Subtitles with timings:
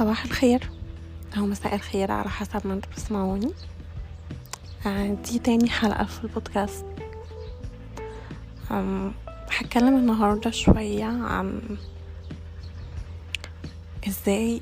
[0.00, 0.70] صباح الخير.
[1.36, 3.50] أو مساء الخير على حسب ما أنتوا بتسمعوني.
[5.24, 6.84] دي تاني حلقة في البودكاست.
[9.50, 11.60] هتكلم النهاردة شوية عن
[14.08, 14.60] إزاي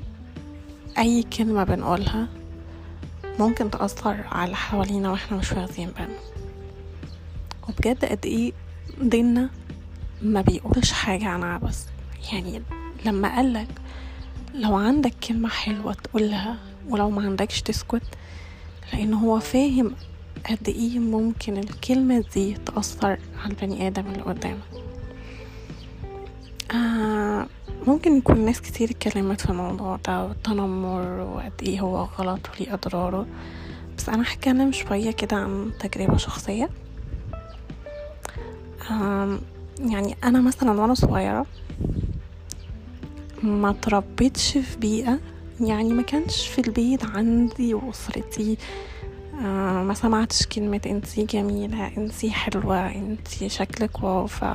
[0.97, 2.27] أي كلمة بنقولها
[3.39, 6.19] ممكن تأثر على حوالينا وإحنا مش واخدين بالنا.
[7.69, 8.53] وبجد قد إيه
[9.01, 9.49] ديننا
[10.21, 11.87] ما بيقولش حاجة عن عبث
[12.33, 12.61] يعني
[13.05, 13.67] لما قالك
[14.53, 16.57] لو عندك كلمة حلوة تقولها
[16.89, 18.01] ولو ما عندكش تسكت
[18.93, 19.95] لأن هو فاهم
[20.49, 23.07] قد إيه ممكن الكلمة دي تأثر
[23.43, 24.59] على البني آدم اللي قدامك.
[26.75, 27.47] آه
[27.87, 33.25] ممكن يكون ناس كتير اتكلمت في الموضوع ده والتنمر وقد إيه هو غلط وليه أضراره.
[33.97, 36.69] بس أنا هتكلم شوية كده عن تجربة شخصية.
[38.91, 39.39] آم،
[39.79, 41.45] يعني أنا مثلا وأنا صغيرة
[43.43, 45.19] ما تربيتش في بيئة
[45.61, 48.57] يعني ما كانش في البيت عندي وأسرتي
[49.41, 54.27] آه ما سمعتش كلمة انتي جميلة انتي حلوة انتي شكلك واو.
[54.27, 54.45] ف...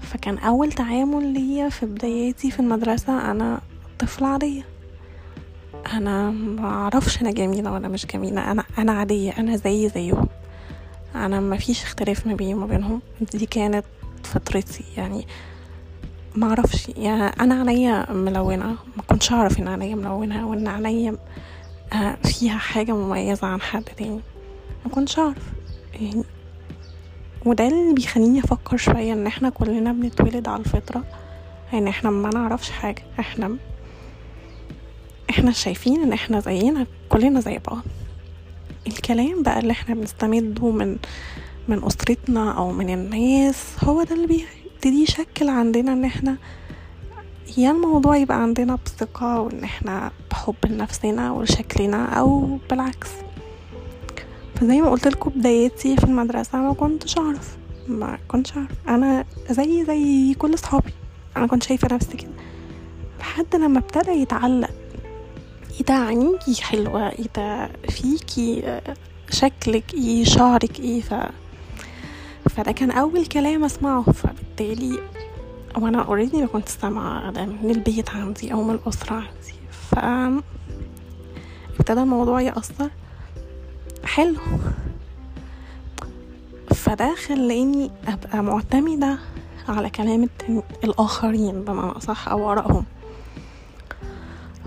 [0.00, 3.60] فكان أول تعامل ليا في بداياتي في المدرسة أنا
[3.98, 4.62] طفلة عادية.
[5.92, 10.28] أنا ما أعرفش أنا جميلة ولا مش جميلة أنا أنا عادية أنا زي زيهم.
[11.14, 13.00] أنا ما فيش اختلاف ما بيني وما بينهم.
[13.32, 13.84] دي كانت
[14.24, 15.26] فطرتي يعني
[16.36, 21.16] ما أعرفش يعني أنا عينيا ملونة ما كنتش أعرف إن عينيا ملونة وإن عينيا
[21.92, 24.20] آه، فيها حاجة مميزة عن حد تاني.
[24.84, 25.42] ما كنتش أعرف
[26.00, 26.24] يعني.
[27.46, 31.04] وده اللي بيخليني أفكر شوية إن إحنا كلنا بنتولد على الفطرة
[31.74, 33.56] ان إحنا ما نعرفش حاجة إحنا
[35.30, 37.82] إحنا شايفين إن إحنا زينا كلنا زي بعض.
[38.86, 40.96] الكلام بقى اللي إحنا بنستمده من
[41.68, 44.26] من أسرتنا أو من الناس هو ده اللي
[44.76, 46.36] بيبتدي يشكل عندنا إن إحنا
[47.56, 53.08] يا الموضوع يبقى عندنا بثقة وإن إحنا بحب لنفسنا ولشكلنا أو بالعكس.
[54.54, 57.56] فزي ما قلت لكم بدايتي في المدرسة ما كنتش أعرف
[57.88, 58.70] ما كنتش أعرف.
[58.88, 60.92] أنا زي زي كل أصحابي
[61.36, 62.30] أنا كنت شايفة نفسي كده.
[63.20, 64.70] لحد لما ابتدى يتعلق
[65.80, 68.94] إيه ده عينيكي حلوة إيه ده فيكي آه،
[69.30, 71.14] شكلك إيه شعرك إيه ف
[72.56, 74.98] فده كان أول كلام أسمعه فبالتالي
[75.78, 79.54] وأنا اوريدي ما كنت سامعة ده من البيت عندي أو من الأسرة عندي.
[79.70, 79.94] ف
[81.80, 82.90] ابتدى الموضوع يأثر.
[84.04, 84.36] حلو.
[86.74, 89.18] فده خلاني أبقى معتمدة
[89.68, 90.28] على كلام
[90.84, 92.84] الآخرين بمعنى أصح أو آرائهم.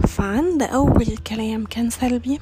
[0.07, 2.39] فعند أول كلام كان سلبي.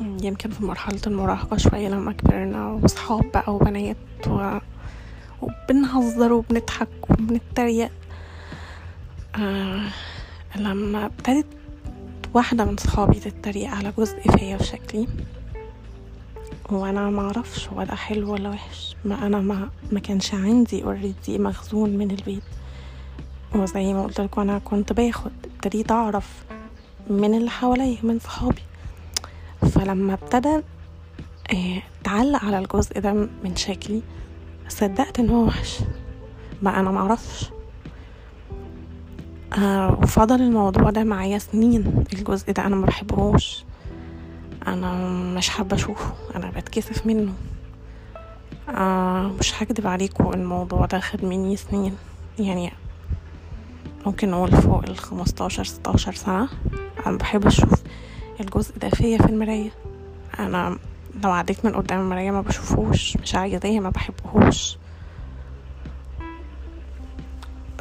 [0.00, 4.58] يمكن في مرحلة المراهقة شوية لما كبرنا وصحاب بقى وبنات و...
[5.42, 7.90] وبنهزر وبنضحك وبنتريق.
[9.36, 9.82] آه
[10.56, 11.46] لما ابتدت
[12.34, 15.08] واحدة من صحابي تتريق على جزء فيا في شكلي
[16.70, 18.96] وأنا ما أعرفش هو ده حلو ولا وحش.
[19.04, 22.42] ما أنا ما ما كانش عندي اوريدي مخزون من البيت.
[23.54, 26.44] وزي ما قلت لكم أنا كنت باخد ابتديت أعرف
[27.10, 28.62] من اللي حواليا من صحابي.
[29.78, 30.62] فلما ابتدى
[31.54, 34.02] آه، تعلق على الجزء ده من شكلي
[34.68, 35.78] صدقت إن هو وحش.
[36.62, 37.50] ما أنا معرفش.
[39.58, 42.04] آه وفضل الموضوع ده معايا سنين.
[42.12, 43.64] الجزء ده أنا ما بحبهوش.
[44.66, 44.94] أنا
[45.36, 46.12] مش حابة أشوفه.
[46.34, 47.32] أنا بتكسف منه.
[48.68, 51.96] آه مش هكدب عليكم الموضوع ده خد مني سنين.
[52.38, 52.72] يعني
[54.06, 56.48] ممكن نقول فوق ال 15 16 سنة.
[57.06, 57.82] أنا بحب أشوف
[58.40, 59.70] الجزء ده فيا في المراية.
[60.38, 60.78] أنا
[61.24, 64.76] لو عديت من قدام المراية ما بشوفوش مش عايزاه ما بحبهوش.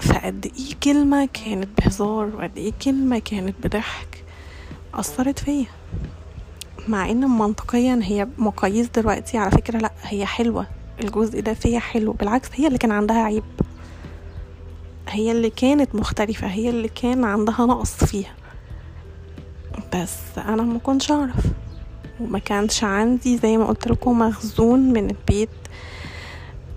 [0.01, 4.23] فقد إيه كلمة كانت بهزار؟ وقد إيه كلمة كانت بضحك؟
[4.94, 5.66] أثرت فيا.
[6.88, 10.68] مع إن منطقيا هي مقاييس دلوقتي على فكرة لأ هي حلوة.
[11.01, 12.12] الجزء ده فيا حلو.
[12.13, 13.44] بالعكس هي اللي كان عندها عيب.
[15.10, 16.48] هي اللي كانت مختلفة.
[16.48, 18.33] هي اللي كان عندها نقص فيها.
[19.95, 21.45] بس أنا ما كنتش أعرف.
[22.19, 25.50] وما كانش عندي زي ما قلت لكم مخزون من البيت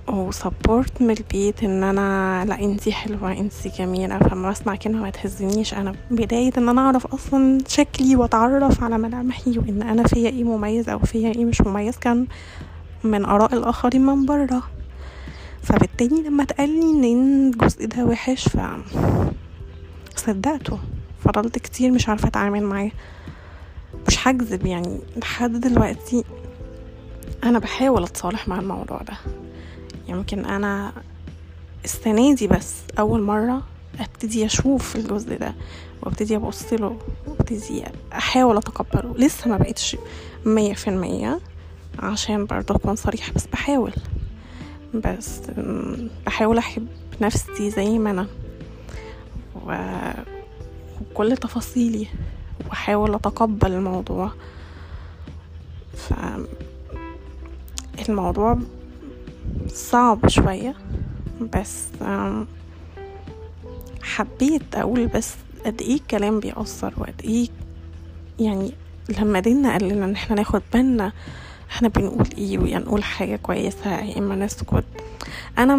[0.08, 5.74] وسبورت من البيت إن أنا لأ إنتي حلوة إنتي جميلة فلما بسمع كلمة ما تهزنيش.
[5.74, 10.88] أنا بداية إن أنا أعرف أصلا شكلي وأتعرف على ملامحي وإن أنا فيا إيه مميز
[10.88, 12.26] أو فيا إيه مش مميز كان
[13.04, 14.62] من آراء الآخرين من بره.
[15.62, 18.58] فبالتالي لما اتقالي إن الجزء ده وحش ف
[20.16, 20.78] صدقته.
[21.32, 22.90] فضلت كتير مش عارفة أتعامل معاه.
[24.08, 26.24] مش هكذب يعني لحد دلوقتي
[27.44, 29.14] أنا بحاول أتصالح مع الموضوع ده.
[30.08, 30.92] يمكن أنا
[31.84, 33.62] السنة دي بس أول مرة
[34.00, 35.54] أبتدي أشوف الجزء ده
[36.02, 36.96] وأبتدي أبص له
[37.26, 39.14] وأبتدي أحاول أتقبله.
[39.16, 39.96] لسه ما بقتش
[40.46, 41.40] مية في المية
[41.98, 43.92] عشان برضه أكون صريحة بس بحاول.
[44.94, 45.40] بس
[46.26, 46.86] بحاول أحب
[47.20, 48.26] نفسي زي ما أنا.
[51.00, 52.06] وكل تفاصيلي
[52.68, 54.30] وأحاول أتقبل الموضوع.
[55.96, 56.12] ف
[58.08, 58.58] الموضوع
[59.68, 60.74] صعب شوية
[61.56, 61.84] بس
[64.02, 65.34] حبيت أقول بس
[65.66, 67.48] قد إيه الكلام بيأثر وقد إيه
[68.40, 68.72] يعني
[69.18, 71.12] لما دينا قال لنا إن إحنا ناخد بالنا
[71.70, 74.84] إحنا بنقول إيه ويا نقول حاجة كويسة يا إما نسكت
[75.58, 75.76] أنا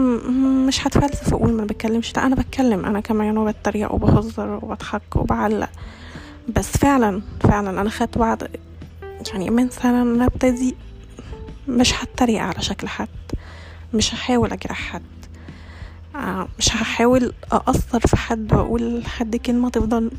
[0.67, 5.69] مش هتفلسف وأقول ما بتكلمش لا أنا بتكلم أنا كمان وبتريق وبهزر وبضحك وبعلق.
[6.55, 8.47] بس فعلا فعلا أنا خدت بعد
[9.31, 10.75] يعني من سنة إن أبتدي
[11.67, 13.07] مش هتريق على شكل حد
[13.93, 15.01] مش هحاول أجرح حد.
[16.15, 20.11] آه، مش هحاول أأثر في حد وأقول لحد كلمة تفضل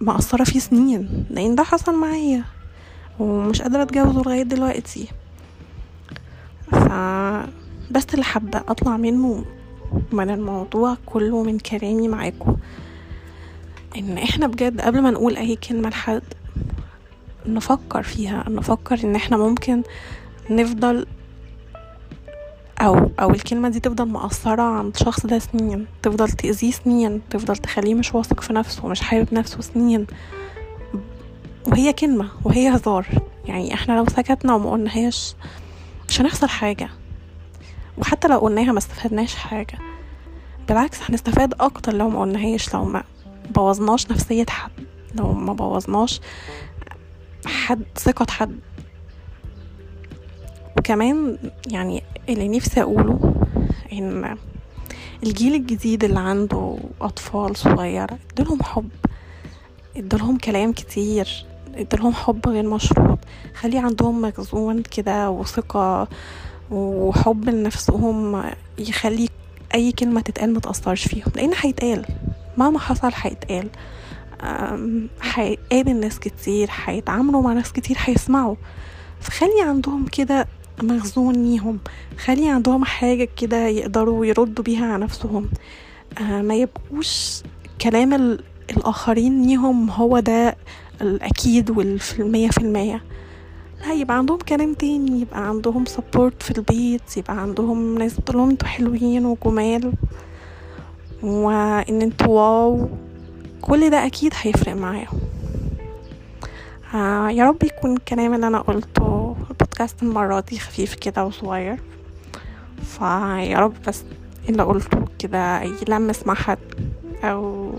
[0.00, 2.44] مأثرة فيه سنين لأن ده حصل معايا.
[3.18, 5.08] ومش قادرة اتجاوزه لغاية دلوقتي.
[6.72, 6.76] ف
[7.90, 9.44] بس اللي حابة أطلع منه
[10.12, 12.56] من الموضوع كله من كلامي معاكم
[13.98, 16.22] إن إحنا بجد قبل ما نقول أي كلمة لحد
[17.46, 19.82] نفكر فيها نفكر إن إحنا ممكن
[20.50, 21.06] نفضل
[22.80, 27.94] أو أو الكلمة دي تفضل مأثره عند الشخص ده سنين تفضل تأذيه سنين تفضل تخليه
[27.94, 30.06] مش واثق في نفسه ومش حابب نفسه سنين.
[31.66, 33.06] وهي كلمة وهي هزار.
[33.46, 35.34] يعني إحنا لو سكتنا وما قلناهاش
[36.08, 36.88] مش هنخسر حاجة.
[37.98, 39.78] وحتى لو قلناها ما استفدناش حاجة.
[40.68, 43.04] بالعكس هنستفاد أكتر لو ما قلناهاش لو ما
[43.54, 44.70] بوظناش نفسية حد
[45.14, 46.20] لو ما بوظناش
[47.46, 48.58] حد ثقة حد.
[50.78, 53.34] وكمان يعني اللي نفسي أقوله
[53.92, 54.36] إن
[55.22, 58.88] الجيل الجديد اللي عنده أطفال صغيرة إدولهم حب
[59.96, 61.46] إدولهم كلام كتير.
[61.76, 63.18] ادولهم حب غير مشروط.
[63.60, 66.08] خلي عندهم مخزون كده وثقة
[66.70, 68.42] وحب لنفسهم
[68.78, 69.28] يخلي
[69.74, 72.06] أي كلمة تتقال متأثرش فيهم لأن هيتقال.
[72.56, 73.68] مهما حصل هيتقال.
[75.22, 78.56] هيقابل ناس كتير هيتعاملوا مع ناس كتير هيسمعوا.
[79.20, 80.46] فخلي عندهم كده
[80.82, 81.78] مخزون ليهم.
[82.18, 85.48] خلي عندهم حاجة كده يقدروا يردوا بيها على نفسهم.
[86.20, 87.42] آه ما يبقوش
[87.80, 88.38] كلام
[88.70, 90.56] الآخرين ليهم هو ده
[91.00, 93.02] الأكيد والمية في المية.
[93.80, 98.68] لا يبقى عندهم كلام تاني يبقى عندهم سبورت في البيت يبقى عندهم ناس بتقولهم أنتوا
[98.68, 99.92] حلوين وجمال
[101.22, 102.88] وإن أنتوا wow.
[103.62, 105.20] كل ده أكيد هيفرق معاهم.
[106.94, 111.80] آه يا رب يكون الكلام اللي أنا قلته البودكاست المرة دي خفيف كده وصغير.
[112.84, 114.04] فيا رب بس
[114.48, 116.58] اللي قلته كده يلمس مع حد
[117.24, 117.70] أو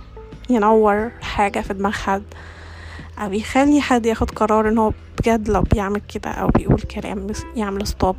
[0.50, 2.24] ينور حاجة في دماغ حد.
[3.18, 7.88] أو يخلي حد ياخد قرار إن هو بجد لو بيعمل كده أو بيقول كلام يعمل
[7.88, 8.16] stop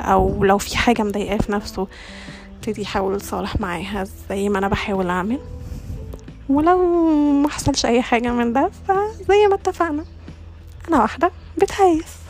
[0.00, 1.88] أو لو في حاجة مضايقاه في نفسه
[2.54, 5.38] يبتدي يحاول يتصالح معاها زي ما أنا بحاول أعمل.
[6.48, 6.78] ولو
[7.42, 10.04] ما حصلش أي حاجة من ده فزي ما اتفقنا.
[10.88, 12.23] أنا واحدة بتهيس.